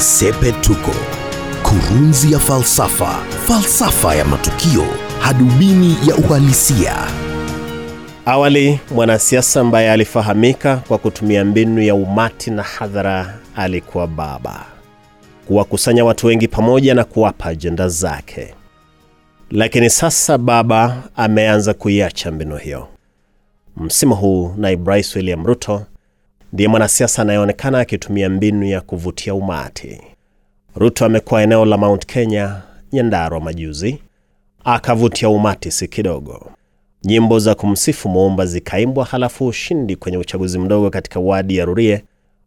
Sepetuko, 0.00 0.90
kurunzi 1.62 2.32
ya 2.32 2.38
falsafa, 2.38 3.06
falsafa 3.48 4.14
ya 4.14 4.24
matukio, 4.24 4.84
hadubini 5.20 5.96
ya 6.08 6.16
uhalisia. 6.16 6.94
Awali, 8.26 8.80
mwanasiasa 8.94 9.60
ambaye 9.60 9.90
alifahamika 9.92 10.76
kwa 10.76 10.98
kutumia 10.98 11.44
mbinu 11.44 11.82
ya 11.82 11.94
umati 11.94 12.50
na 12.50 12.62
hadhara 12.62 13.38
alikuwa 13.56 14.06
Baba, 14.06 14.66
kuwakusanya 15.46 16.04
watu 16.04 16.26
wengi 16.26 16.48
pamoja 16.48 16.94
na 16.94 17.04
kuwapa 17.04 17.44
ajenda 17.44 17.88
zake. 17.88 18.54
Lakini 19.50 19.90
sasa 19.90 20.38
Baba 20.38 21.02
ameanza 21.16 21.74
kuiacha 21.74 22.30
mbinu 22.30 22.56
hiyo. 22.56 22.88
Msimu 23.76 24.14
huu 24.14 24.54
naibu 24.56 24.90
rais 24.90 25.16
William 25.16 25.46
Ruto 25.46 25.82
ndiye 26.52 26.68
mwanasiasa 26.68 27.22
anayeonekana 27.22 27.78
akitumia 27.78 28.28
mbinu 28.30 28.64
ya 28.64 28.80
kuvutia 28.80 29.34
umati. 29.34 30.00
Ruto 30.76 31.04
amekuwa 31.04 31.42
eneo 31.42 31.64
la 31.64 31.76
Mount 31.76 32.06
Kenya, 32.06 32.62
Nyandarua 32.92 33.40
majuzi, 33.40 33.98
akavutia 34.64 35.28
umati 35.28 35.70
si 35.70 35.88
kidogo. 35.88 36.50
Nyimbo 37.04 37.38
za 37.38 37.54
kumsifu 37.54 38.08
Muumba 38.08 38.46
zikaimbwa, 38.46 39.04
halafu 39.04 39.46
ushindi 39.46 39.96
kwenye 39.96 40.18
uchaguzi 40.18 40.58
mdogo 40.58 40.90
katika 40.90 41.20
wadi 41.20 41.56
ya 41.56 41.64
Rurie, 41.64 42.04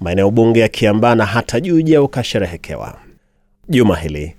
maeneo 0.00 0.30
bunge 0.30 0.60
ya 0.60 0.68
Kiambaa 0.68 1.14
na 1.14 1.26
hata 1.26 1.60
Juja 1.60 2.02
ukasherehekewa. 2.02 2.94
Juma 3.68 3.96
hili 3.96 4.36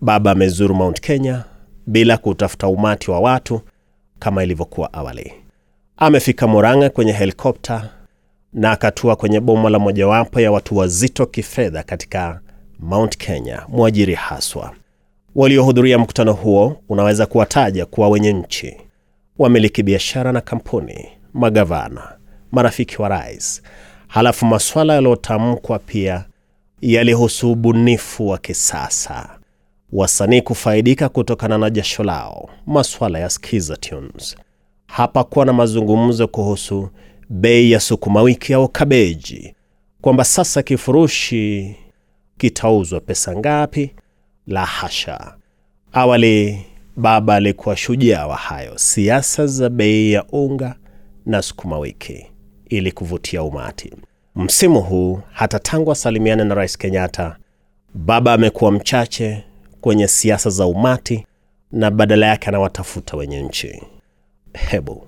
Baba 0.00 0.30
amezuru 0.30 0.74
Mount 0.74 1.00
Kenya 1.00 1.44
bila 1.86 2.16
kutafuta 2.16 2.68
umati 2.68 3.10
wa 3.10 3.20
watu 3.20 3.60
kama 4.18 4.44
ilivyokuwa 4.44 4.92
awali. 4.92 5.32
Amefika 5.96 6.46
Murang'a 6.46 6.90
kwenye 6.90 7.12
helikopta 7.12 7.90
na 8.54 8.70
akatua 8.70 9.16
kwenye 9.16 9.40
boma 9.40 9.70
la 9.70 9.78
mojawapo 9.78 10.40
ya 10.40 10.52
watu 10.52 10.76
wazito 10.76 11.26
kifedha 11.26 11.82
katika 11.82 12.40
Mount 12.80 13.16
Kenya, 13.16 13.62
mwajiri 13.68 14.14
haswa. 14.14 14.72
Waliohudhuria 15.34 15.98
mkutano 15.98 16.32
huo 16.32 16.76
unaweza 16.88 17.26
kuwataja 17.26 17.86
kuwa 17.86 18.08
wenye 18.08 18.32
nchi, 18.32 18.76
wamiliki 19.38 19.82
biashara 19.82 20.32
na 20.32 20.40
kampuni, 20.40 21.08
magavana, 21.32 22.12
marafiki 22.52 23.02
wa 23.02 23.08
rais. 23.08 23.62
Halafu 24.08 24.46
maswala 24.46 24.94
yaliyotamkwa 24.94 25.78
pia 25.78 26.24
yalihusu 26.80 27.52
ubunifu 27.52 28.28
wa 28.28 28.38
kisasa, 28.38 29.28
wasanii 29.92 30.42
kufaidika 30.42 31.08
kutokana 31.08 31.58
na 31.58 31.70
jasho 31.70 32.02
lao, 32.04 32.48
masuala 32.66 33.18
ya 33.18 33.30
skiza 33.30 33.76
tunes. 33.76 34.36
Hapakuwa 34.86 35.44
na 35.46 35.52
mazungumzo 35.52 36.28
kuhusu 36.28 36.88
bei 37.28 37.70
ya 37.72 37.80
sukuma 37.80 38.22
wiki 38.22 38.54
au 38.54 38.68
kabeji, 38.68 39.54
kwamba 40.00 40.24
sasa 40.24 40.62
kifurushi 40.62 41.76
kitauzwa 42.38 43.00
pesa 43.00 43.36
ngapi. 43.36 43.90
La 44.46 44.64
hasha! 44.66 45.34
Awali 45.92 46.64
Baba 46.96 47.34
alikuwa 47.34 47.76
shujaa 47.76 48.26
wa 48.26 48.36
hayo, 48.36 48.78
siasa 48.78 49.46
za 49.46 49.68
bei 49.68 50.12
ya 50.12 50.24
unga 50.32 50.74
na 51.26 51.42
sukuma 51.42 51.78
wiki 51.78 52.26
ili 52.68 52.92
kuvutia 52.92 53.42
umati. 53.42 53.92
Msimu 54.36 54.80
huu 54.80 55.20
hata 55.32 55.58
tangu 55.58 55.92
asalimiane 55.92 56.44
na 56.44 56.54
Rais 56.54 56.78
Kenyatta, 56.78 57.36
Baba 57.94 58.32
amekuwa 58.32 58.72
mchache 58.72 59.44
kwenye 59.80 60.08
siasa 60.08 60.50
za 60.50 60.66
umati 60.66 61.26
na 61.72 61.90
badala 61.90 62.26
yake 62.26 62.48
anawatafuta 62.48 63.16
wenye 63.16 63.42
nchi. 63.42 63.82
Hebu 64.52 65.06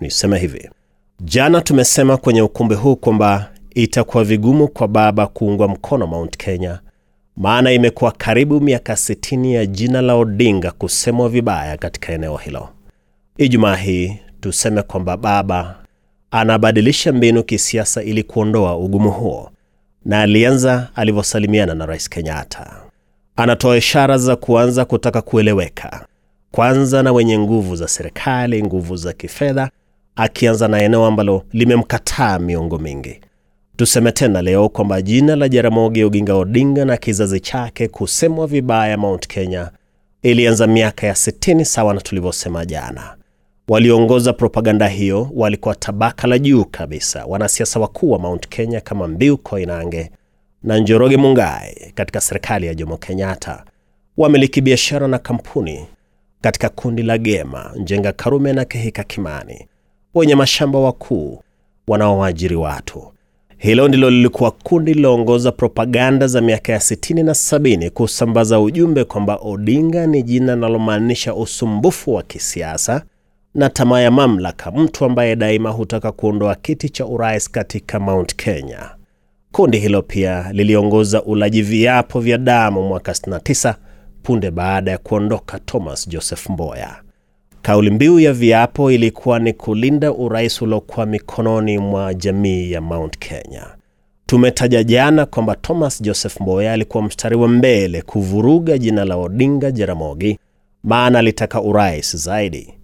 niseme 0.00 0.38
hivi, 0.38 0.70
jana 1.20 1.60
tumesema 1.60 2.16
kwenye 2.16 2.42
ukumbi 2.42 2.74
huu 2.74 2.96
kwamba 2.96 3.50
itakuwa 3.74 4.24
vigumu 4.24 4.68
kwa 4.68 4.88
Baba 4.88 5.26
kuungwa 5.26 5.68
mkono 5.68 6.06
Mount 6.06 6.36
Kenya, 6.36 6.80
maana 7.36 7.72
imekuwa 7.72 8.12
karibu 8.12 8.60
miaka 8.60 8.92
60 8.92 9.52
ya 9.52 9.66
jina 9.66 10.00
la 10.02 10.14
Odinga 10.14 10.70
kusemwa 10.70 11.28
vibaya 11.28 11.76
katika 11.76 12.12
eneo 12.12 12.36
hilo. 12.36 12.68
Ijumaa 13.38 13.76
hii 13.76 14.18
tuseme 14.40 14.82
kwamba 14.82 15.16
Baba 15.16 15.78
anabadilisha 16.30 17.12
mbinu 17.12 17.42
kisiasa 17.42 18.02
ili 18.02 18.22
kuondoa 18.22 18.76
ugumu 18.76 19.10
huo, 19.10 19.50
na 20.04 20.22
alianza 20.22 20.88
alivyosalimiana 20.94 21.74
na 21.74 21.86
Rais 21.86 22.08
Kenyatta. 22.08 22.76
Anatoa 23.36 23.76
ishara 23.76 24.18
za 24.18 24.36
kuanza 24.36 24.84
kutaka 24.84 25.22
kueleweka, 25.22 26.06
kwanza 26.50 27.02
na 27.02 27.12
wenye 27.12 27.38
nguvu 27.38 27.76
za 27.76 27.88
serikali, 27.88 28.62
nguvu 28.62 28.96
za 28.96 29.12
kifedha, 29.12 29.70
akianza 30.16 30.68
na 30.68 30.82
eneo 30.82 31.06
ambalo 31.06 31.42
limemkataa 31.52 32.38
miongo 32.38 32.78
mingi. 32.78 33.20
Tuseme 33.76 34.12
tena 34.12 34.42
leo 34.42 34.68
kwamba 34.68 35.02
jina 35.02 35.36
la 35.36 35.48
Jaramogi 35.48 36.04
Oginga 36.04 36.34
Odinga 36.34 36.84
na 36.84 36.96
kizazi 36.96 37.40
chake 37.40 37.88
kusemwa 37.88 38.46
vibaya 38.46 38.96
Mount 38.96 39.26
Kenya 39.26 39.70
ilianza 40.22 40.66
miaka 40.66 41.06
ya 41.06 41.12
60 41.12 41.64
sawa 41.64 41.94
na 41.94 42.00
tulivyosema 42.00 42.64
jana. 42.66 43.16
Waliongoza 43.68 44.32
propaganda 44.32 44.88
hiyo 44.88 45.30
walikuwa 45.34 45.74
tabaka 45.74 46.26
la 46.26 46.38
juu 46.38 46.64
kabisa, 46.64 47.24
wanasiasa 47.24 47.80
wakuu 47.80 48.10
wa 48.10 48.18
Mount 48.18 48.48
Kenya 48.48 48.80
kama 48.80 49.08
Mbiu 49.08 49.38
Koinange 49.38 50.10
na 50.62 50.78
Njoroge 50.78 51.16
Mungai 51.16 51.92
katika 51.94 52.20
serikali 52.20 52.66
ya 52.66 52.74
Jomo 52.74 52.96
Kenyatta, 52.96 53.64
wamiliki 54.16 54.60
biashara 54.60 55.08
na 55.08 55.18
kampuni 55.18 55.86
katika 56.40 56.68
kundi 56.68 57.02
la 57.02 57.18
Gema, 57.18 57.72
Njenga 57.76 58.12
Karume 58.12 58.52
na 58.52 58.64
Kehika 58.64 59.04
Kimani, 59.04 59.66
wenye 60.14 60.34
mashamba 60.34 60.78
wakuu 60.78 61.42
wanaoajiri 61.88 62.56
watu. 62.56 63.02
Hilo 63.58 63.88
ndilo 63.88 64.10
lilikuwa 64.10 64.50
kundi 64.50 64.94
liloongoza 64.94 65.52
propaganda 65.52 66.26
za 66.26 66.40
miaka 66.40 66.72
ya 66.72 66.78
60 66.78 67.24
na 67.24 67.32
70 67.32 67.90
kusambaza 67.90 68.60
ujumbe 68.60 69.04
kwamba 69.04 69.36
Odinga 69.42 70.06
ni 70.06 70.22
jina 70.22 70.54
linalomaanisha 70.54 71.34
usumbufu 71.34 72.14
wa 72.14 72.22
kisiasa 72.22 73.02
na 73.54 73.68
tamaa 73.70 74.00
ya 74.00 74.10
mamlaka, 74.10 74.70
mtu 74.70 75.04
ambaye 75.04 75.36
daima 75.36 75.70
hutaka 75.70 76.12
kuondoa 76.12 76.54
kiti 76.54 76.88
cha 76.88 77.06
urais 77.06 77.50
katika 77.50 78.00
Mount 78.00 78.34
Kenya. 78.36 78.90
Kundi 79.52 79.78
hilo 79.78 80.02
pia 80.02 80.52
liliongoza 80.52 81.22
ulaji 81.22 81.62
viapo 81.62 82.20
vya 82.20 82.38
damu 82.38 82.82
mwaka 82.82 83.12
69 83.12 83.74
punde 84.22 84.50
baada 84.50 84.90
ya 84.90 84.98
kuondoka 84.98 85.58
Thomas 85.58 86.08
Joseph 86.08 86.50
Mboya. 86.50 87.03
Kauli 87.64 87.90
mbiu 87.90 88.20
ya 88.20 88.32
viapo 88.32 88.92
ilikuwa 88.92 89.38
ni 89.38 89.52
kulinda 89.52 90.12
urais 90.12 90.62
uliokuwa 90.62 91.06
mikononi 91.06 91.78
mwa 91.78 92.14
jamii 92.14 92.72
ya 92.72 92.80
Mount 92.80 93.18
Kenya. 93.18 93.66
Tumetaja 94.26 94.82
jana 94.84 95.26
kwamba 95.26 95.54
Thomas 95.56 96.02
Joseph 96.02 96.40
Mboya 96.40 96.72
alikuwa 96.72 97.02
mstari 97.02 97.36
wa 97.36 97.48
mbele 97.48 98.02
kuvuruga 98.02 98.78
jina 98.78 99.04
la 99.04 99.16
Odinga 99.16 99.70
Jaramogi, 99.70 100.38
maana 100.82 101.18
alitaka 101.18 101.60
urais 101.62 102.16
zaidi, 102.16 102.74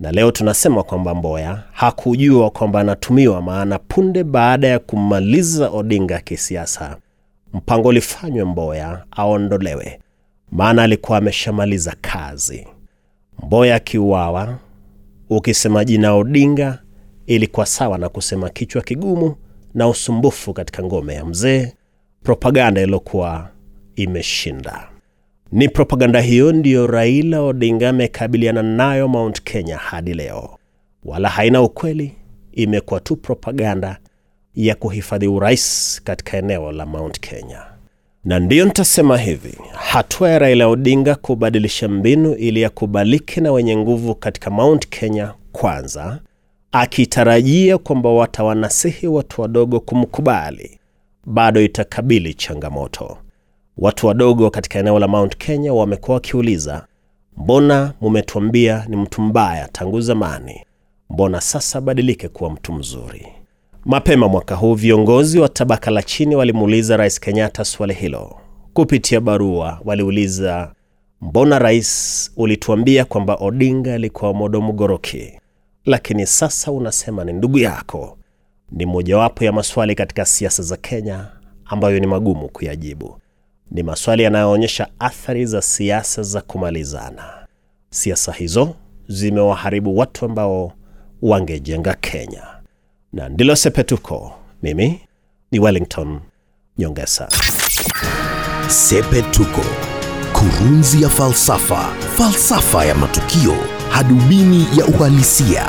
na 0.00 0.12
leo 0.12 0.30
tunasema 0.30 0.82
kwamba 0.82 1.14
Mboya 1.14 1.62
hakujua 1.72 2.50
kwamba 2.50 2.80
anatumiwa, 2.80 3.42
maana 3.42 3.78
punde 3.78 4.24
baada 4.24 4.68
ya 4.68 4.78
kumaliza 4.78 5.70
Odinga 5.70 6.18
kisiasa, 6.20 6.96
mpango 7.54 7.88
ulifanywa 7.88 8.46
Mboya 8.46 9.04
aondolewe, 9.10 9.98
maana 10.52 10.82
alikuwa 10.82 11.18
ameshamaliza 11.18 11.96
kazi. 12.00 12.66
Mboya 13.42 13.74
akiuawa, 13.74 14.58
ukisema 15.30 15.84
jina 15.84 16.14
Odinga 16.14 16.78
ilikuwa 17.26 17.66
sawa 17.66 17.98
na 17.98 18.08
kusema 18.08 18.50
kichwa 18.50 18.82
kigumu 18.82 19.34
na 19.74 19.88
usumbufu 19.88 20.52
katika 20.52 20.82
ngome 20.82 21.14
ya 21.14 21.24
mzee, 21.24 21.72
propaganda 22.22 22.80
iliyokuwa 22.80 23.48
imeshinda. 23.96 24.88
Ni 25.52 25.68
propaganda 25.68 26.20
hiyo 26.20 26.52
ndiyo 26.52 26.86
Raila 26.86 27.42
Odinga 27.42 27.88
amekabiliana 27.88 28.62
nayo 28.62 29.08
Mount 29.08 29.42
Kenya 29.42 29.76
hadi 29.76 30.14
leo, 30.14 30.58
wala 31.04 31.28
haina 31.28 31.62
ukweli, 31.62 32.14
imekuwa 32.52 33.00
tu 33.00 33.16
propaganda 33.16 33.98
ya 34.54 34.74
kuhifadhi 34.74 35.28
urais 35.28 36.00
katika 36.04 36.36
eneo 36.36 36.72
la 36.72 36.86
Mount 36.86 37.20
Kenya. 37.20 37.62
Na 38.24 38.38
ndiyo 38.38 38.64
nitasema 38.64 39.18
hivi, 39.18 39.58
hatua 39.72 40.30
ya 40.30 40.38
Raila 40.38 40.68
Odinga 40.68 41.14
kubadilisha 41.14 41.88
mbinu 41.88 42.34
ili 42.34 42.60
yakubalike 42.62 43.40
na 43.40 43.52
wenye 43.52 43.76
nguvu 43.76 44.14
katika 44.14 44.50
Mount 44.50 44.88
Kenya 44.88 45.34
kwanza, 45.52 46.20
akitarajia 46.72 47.78
kwamba 47.78 48.10
watawanasihi 48.10 49.06
watu 49.06 49.42
wadogo 49.42 49.80
kumkubali, 49.80 50.78
bado 51.26 51.60
itakabili 51.62 52.34
changamoto. 52.34 53.18
Watu 53.78 54.06
wadogo 54.06 54.50
katika 54.50 54.78
eneo 54.78 54.98
la 54.98 55.08
Mount 55.08 55.36
Kenya 55.36 55.72
wamekuwa 55.72 56.14
wakiuliza, 56.14 56.86
mbona 57.36 57.94
mumetuambia 58.00 58.84
ni 58.88 58.96
mtu 58.96 59.22
mbaya 59.22 59.68
tangu 59.72 60.00
zamani, 60.00 60.64
mbona 61.10 61.40
sasa 61.40 61.80
badilike 61.80 62.28
kuwa 62.28 62.50
mtu 62.50 62.72
mzuri? 62.72 63.26
Mapema 63.84 64.28
mwaka 64.28 64.54
huu 64.54 64.74
viongozi 64.74 65.38
wa 65.38 65.48
tabaka 65.48 65.90
la 65.90 66.02
chini 66.02 66.36
walimuuliza 66.36 66.96
Rais 66.96 67.20
Kenyatta 67.20 67.64
swali 67.64 67.94
hilo. 67.94 68.36
Kupitia 68.72 69.20
barua 69.20 69.80
waliuliza, 69.84 70.72
mbona 71.20 71.58
rais, 71.58 72.30
ulituambia 72.36 73.04
kwamba 73.04 73.34
Odinga 73.34 73.94
alikuwa 73.94 74.34
modo 74.34 74.60
mgoroki, 74.60 75.32
lakini 75.84 76.26
sasa 76.26 76.72
unasema 76.72 77.24
ni 77.24 77.32
ndugu 77.32 77.58
yako? 77.58 78.18
Ni 78.72 78.86
mojawapo 78.86 79.44
ya 79.44 79.52
maswali 79.52 79.94
katika 79.94 80.24
siasa 80.24 80.62
za 80.62 80.76
Kenya 80.76 81.26
ambayo 81.64 81.98
ni 82.00 82.06
magumu 82.06 82.48
kuyajibu. 82.48 83.16
Ni 83.70 83.82
maswali 83.82 84.22
yanayoonyesha 84.22 84.88
athari 84.98 85.46
za 85.46 85.62
siasa 85.62 86.22
za 86.22 86.40
kumalizana. 86.40 87.46
Siasa 87.90 88.32
hizo 88.32 88.74
zimewaharibu 89.08 89.98
watu 89.98 90.24
ambao 90.24 90.72
wangejenga 91.22 91.94
Kenya, 91.94 92.42
na 93.12 93.28
ndilo 93.28 93.56
Sepetuko. 93.56 94.32
Mimi 94.62 95.00
ni 95.50 95.58
Wellington 95.58 96.20
Nyongesa. 96.78 97.28
Sepetuko, 98.68 99.64
kurunzi 100.32 101.02
ya 101.02 101.08
falsafa, 101.08 101.92
falsafa 102.18 102.84
ya 102.84 102.94
matukio, 102.94 103.54
hadubini 103.90 104.66
ya 104.78 104.86
uhalisia. 104.86 105.64